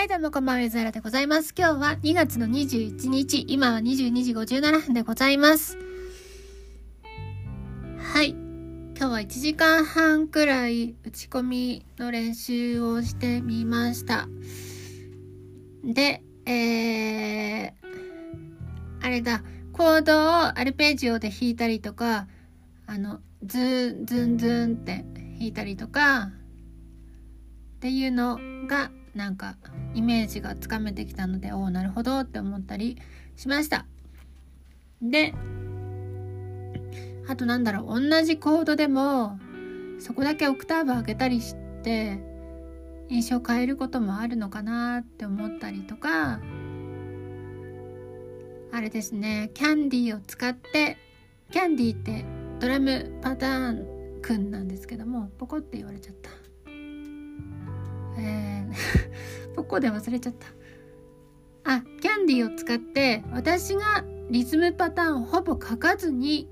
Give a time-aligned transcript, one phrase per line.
[0.00, 1.52] はい、どうもこんばんは、ゆずらでございます。
[1.54, 5.76] 今日は2月の21日、今は22時57分でございます。
[7.98, 8.30] はい。
[8.30, 14.26] 今日は1時間半くらい打ち込みの練習をしてみました。
[15.84, 17.72] で、えー、
[19.02, 19.42] あれだ、
[19.74, 22.26] コードをアルペジオで弾いたりとか、
[22.86, 25.04] あの、ズン、ズンズンって
[25.38, 26.30] 弾いたりとか、
[27.76, 29.56] っていうのがなんか
[29.94, 32.98] イメージがつかめてきたのでおおなるほどって思ったり
[33.36, 33.86] しました。
[35.02, 35.34] で
[37.28, 39.38] あとなんだろう同じコードでも
[39.98, 42.18] そこだけオクターブ上げたりして
[43.08, 46.40] 印象変えることもあるのかなって思ったりとか
[48.72, 50.96] あれですねキャンディーを使って
[51.50, 52.24] キャンディーって
[52.60, 56.30] ドラムパターンくんなんですけどもポコって言われちゃった。
[59.60, 60.46] ー、ポコで忘れちゃった。
[61.72, 66.48] あキャンディーを使って私がリズムパターンをほぼ書かずに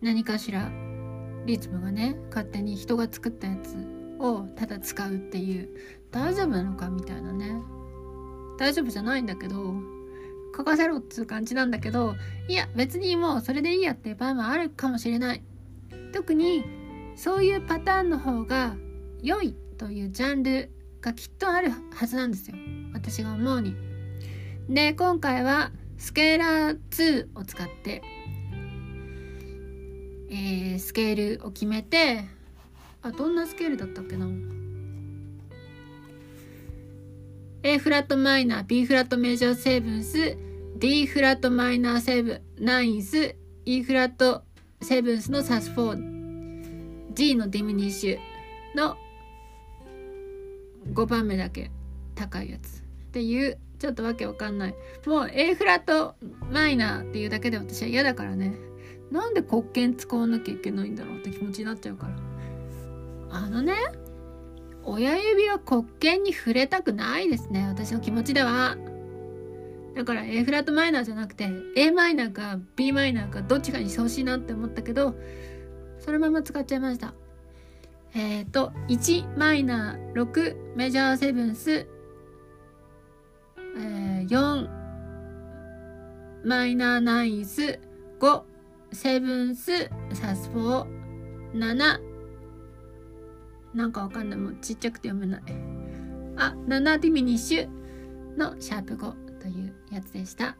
[0.00, 0.70] 何かしら
[1.46, 3.76] リズムがね勝手に人が作ったやつ
[4.18, 5.68] をただ使うっていう
[6.10, 7.62] 大丈夫なのかみたいなね。
[8.58, 9.74] 大丈夫じゃないんだけど
[10.56, 12.16] 書かせろっつう感じなんだけど
[12.48, 15.42] いや別にもうそれでいいやっていう場合もあるかもしれない。
[16.12, 16.64] 特に
[17.14, 18.74] そういうパターンの方が
[19.22, 22.56] 良いというジャンルがきっとあるはずなんですよ。
[22.92, 23.74] 私が思うに。
[24.68, 28.02] で今回はスケーラー2を使って、
[30.30, 32.24] えー、スケールを決めて
[33.02, 34.26] あどんなスケールだったっけな。
[37.62, 40.36] A フラットマイナー B フラットメジャーセブンス
[40.76, 44.42] D フラットマイナーセブンナインス E フラット
[44.80, 48.18] セブンスのサス4 G のディミニッシュ
[48.76, 48.96] の
[50.92, 51.70] 5番目だけ
[52.14, 52.78] 高いやつ。
[52.78, 54.74] っていうちょっとわけわかんない。
[55.06, 56.14] もう A フラット
[56.50, 58.54] マイナーっていうだけで私は嫌だからね。
[59.10, 62.16] なんで黒鍵使わなきゃいけないんだろうって気持ちになっちゃうから。
[63.30, 63.74] あのね
[64.84, 68.76] 親指は黒鍵に触れたくないですね私の気持ちでは。
[69.94, 75.14] だから A フラットマイナーじゃなくて A マイナーか B マイナーかどっちかにしてほしいなって思ったけど
[75.98, 77.14] そのまま使っちゃいました。
[78.18, 84.68] えっ、ー、と1マイナー6メジャーセブンス、えー、4
[86.44, 87.78] マイナーナインス
[88.18, 88.42] 5
[88.92, 90.84] セブンスサス4
[91.54, 92.00] 7
[93.74, 94.38] なんかわかんない。
[94.38, 95.42] もうちっちゃくて読めない。
[96.36, 97.68] あ7ディミニッシュ
[98.36, 100.56] のシャープ5というやつでした。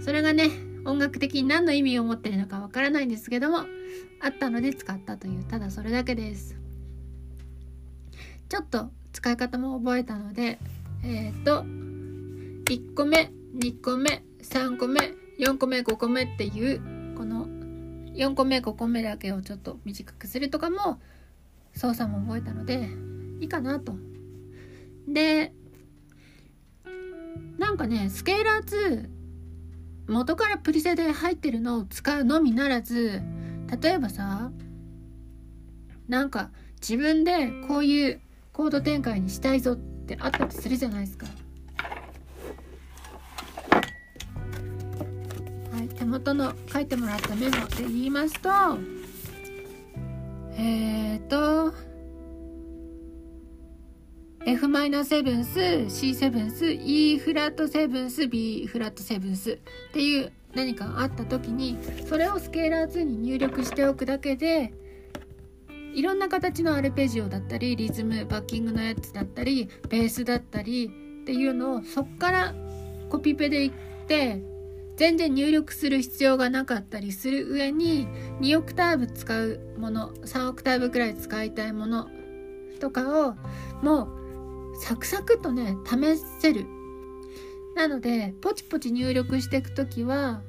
[0.00, 0.50] それがね
[0.84, 3.58] 音楽的に何の意味を持ってるのかわからないんですけども
[4.20, 6.61] あったので使ったというただそれだけです。
[8.52, 10.58] ちょっと使い方も覚えたので
[11.02, 11.62] えっ、ー、と
[12.70, 17.46] 1個目2個目3個目4個目5個目っていうこの
[18.14, 21.00] 4個目5個目だけをちょっと短くするとかも
[21.74, 22.90] 操作も覚えたので
[23.40, 23.94] いいかなと。
[25.08, 25.54] で
[27.56, 29.08] なんかねスケーラー2
[30.08, 33.22] 元からプリセで入ってるのを使うのみならず
[33.80, 34.52] 例えばさ
[36.06, 36.50] なんか
[36.82, 38.20] 自分でこういう
[38.52, 41.26] コード展開にしたいぞってあったとするじゃないですか。
[45.72, 48.50] はい、手元の書いてもらったメモで言いますと
[50.56, 51.74] えっ、ー、と
[54.44, 59.58] f マイナーセブンス C セブンス E フラットセブンス B フラットセブンスっ
[59.92, 64.72] ていう何かあった時にそれをスケーラー2に入力しておくだけで
[65.94, 70.86] いろんな形のアルペジオだったりリズムバッキングのやつだったりベースだったり
[71.22, 72.54] っていうのをそっから
[73.10, 73.72] コピペでいっ
[74.06, 74.42] て
[74.96, 78.06] 全然入力する必要がなかったりする上に
[78.40, 82.08] 2オクターブ使うもの3オクターブくらい使いたいもの
[82.80, 83.34] とかを
[83.82, 86.66] もうサクサクとね試せる。
[87.74, 90.42] なのでポチポチ入力していく時は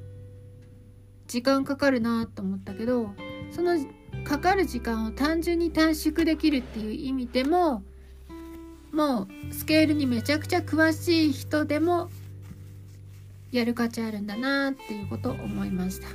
[1.26, 3.14] 時間かかるなと思ったけど
[3.50, 3.76] その
[4.22, 7.82] かかる時間を単純に短縮できるっていう意味でも
[8.92, 12.10] もうスケールにめちゃくちゃ詳しい人でも
[13.50, 16.08] やる価値あるんだなっていうことを思いました。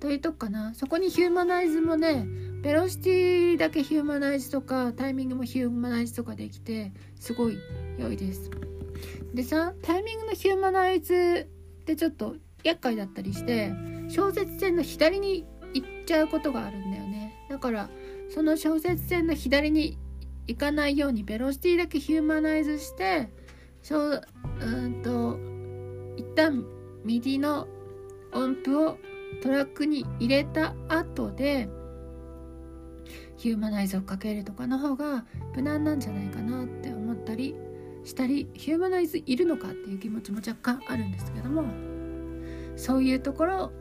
[0.00, 2.26] というとこかなそこにヒューマナイズもね
[2.62, 7.58] ベロシティだけヒューマナイズとかタイミングもヒューマナイズとかできてすごい
[7.98, 8.50] 良いです
[9.34, 11.48] でさタイミングのヒューマナイズ
[11.82, 12.34] ってちょっと
[12.64, 13.72] 厄介だったりして
[14.10, 17.46] 小節線の左に行っちゃうことがあるんだよね。
[17.48, 17.90] だから
[18.28, 19.98] その小節線の左に
[20.46, 23.30] いかないようにベロシティだけヒューマナイズして
[23.82, 24.20] しょ
[24.60, 25.38] うんと
[26.16, 26.64] 一旦
[27.04, 27.68] MIDI の
[28.32, 28.98] 音符を
[29.42, 31.68] トラックに入れた後で
[33.36, 35.24] ヒューマナイズをかけるとかの方が
[35.54, 37.54] 無難なんじゃないかなって思ったり
[38.04, 41.64] したりヒューマナイズいるのかっていう気持ちも若干あるんですけども
[42.76, 43.72] そういうところを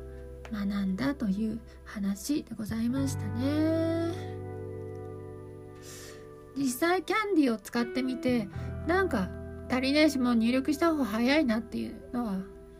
[0.51, 4.39] 学んだという話でございましたね。
[6.57, 8.49] 実際キャンディーを使ってみて
[8.87, 9.29] なんか
[9.69, 12.39] 足りないしもう入力した方が早いなっていうのは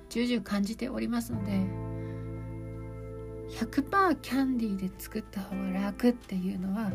[0.10, 1.52] 重々感じておりますので
[3.58, 6.92] 100%キャンディーで作った方が楽っていうのは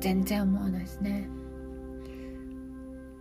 [0.00, 1.28] 全然思わないですね。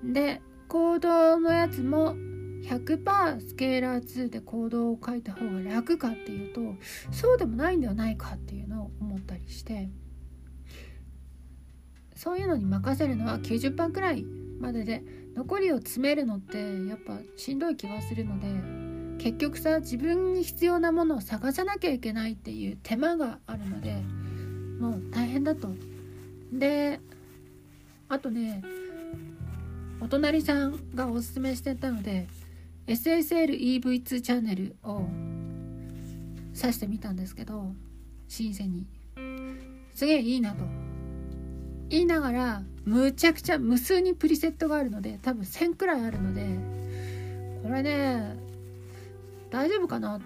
[0.04, 2.16] でコードのやつも
[2.64, 6.62] 100%スケーラー2でコードを書いた方が楽かっていうと
[7.12, 9.90] そうでもないんではないかっていうのを思ったりして
[12.16, 14.24] そういうのに任せるのは90%くらい
[14.60, 15.04] までで
[15.36, 23.96] 残りを詰めるのってやっぱしんどい気がするので結局さ自分に必要なものを探さなきゃいけないっていう手間があるので
[24.80, 25.70] もう大変だと。
[26.52, 27.00] で
[28.08, 28.64] あとね
[30.02, 32.28] お隣さんがおすすめしてたので
[32.90, 35.04] SSLEV2 チャンネルを
[36.56, 37.72] 挿してみたんですけど
[38.28, 38.88] 新鮮に。
[39.94, 40.64] すげえいいなと。
[41.90, 46.48] 言いながらむちゃくちゃ無数にプリセットがあるので多分1000くらいあるので
[47.62, 48.36] これね
[49.52, 50.26] 大丈夫かなと。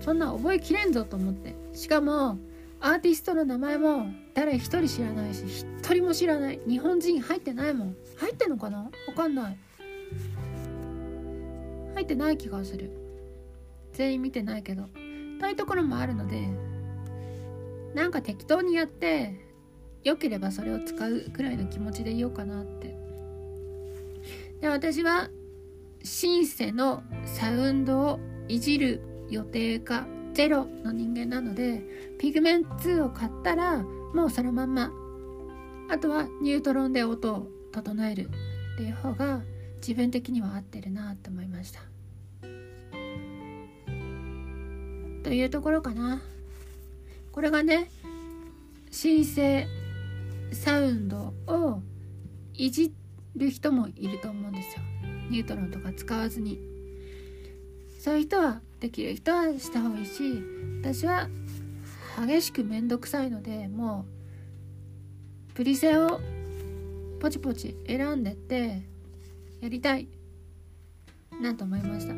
[0.00, 1.56] そんな覚えきれんぞと思って。
[1.72, 2.38] しかも
[2.80, 6.60] アーティストの名前も誰一人知らないし一人も知らない。
[6.64, 7.96] 日本人入ってないもん。
[8.16, 8.84] 入ってんのかな？
[8.84, 9.58] わかんない。
[11.98, 12.90] 入ってない気がする。
[13.92, 14.84] 全員見てないけど。
[15.40, 16.48] というところもあるので
[17.94, 19.34] なんか適当にやって
[20.02, 22.96] 良ければそれを使うくらいの気持ちでいようかなって。
[24.60, 25.28] で私は
[26.04, 31.82] シンセのサウンドをいじる予定がゼロの人間なので
[32.18, 33.82] ピグメン2を買ったら
[34.14, 34.92] もうそのまんま。
[35.90, 38.30] あとはニュートロンで音を整える。
[38.74, 39.42] っていう方が
[39.80, 41.80] 自分的には合ってるなと思いました。
[45.22, 46.22] というところかな。
[47.32, 47.90] これがね
[48.90, 49.66] 申請
[50.52, 51.82] サウンドを
[52.54, 52.92] いじ
[53.36, 54.82] る人もいると思うんですよ。
[55.30, 56.58] ニュートロンとか使わずに。
[57.98, 60.42] そういう人はできる人はした方がいいし
[60.80, 61.28] 私は
[62.26, 64.06] 激しくめんどくさいのでも
[65.50, 66.20] うプリセを
[67.20, 68.82] ポチポチ選んでって
[69.60, 70.08] やりたい。
[71.40, 72.14] なと思いました。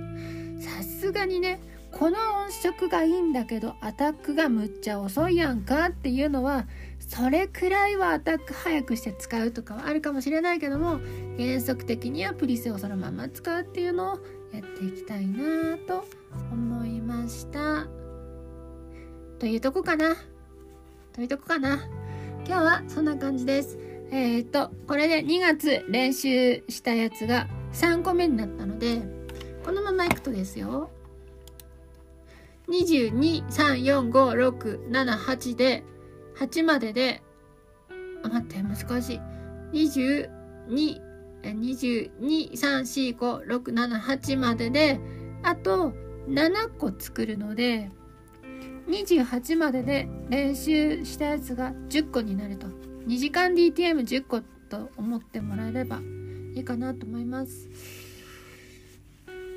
[0.60, 1.60] さすがにね
[1.92, 6.66] この音色がいいんだけどアタックがむっちゃ遅いやんかっていうのは
[6.98, 11.00] それくらいはアタック早くして使うとかはあるかもしれないけども
[11.36, 14.18] 原則的にはプリセをそのまま使うっていうのを
[14.52, 16.04] やっていきたいなと
[16.52, 17.86] 思いました。
[19.38, 20.16] というとこかな。
[21.12, 21.88] というとこかな。
[22.46, 23.78] 今日はそんな感じです。
[24.10, 29.02] えっ、ー、とこれで2月練習したやつが3個目になったので
[29.64, 30.90] このままいくとですよ。
[32.68, 35.82] 22345678で
[36.38, 37.22] 8までで
[38.22, 39.20] あ待って難しい。
[39.72, 40.28] 22
[41.42, 45.00] 22345678までで
[45.42, 45.92] あと
[46.28, 47.90] 7個作るので
[48.88, 52.79] 28までで練習したやつが10個になると。
[53.06, 56.00] 2時間 DTM10 個と思ってもらえれば
[56.54, 57.68] いいかなと思います。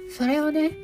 [0.10, 0.78] それをね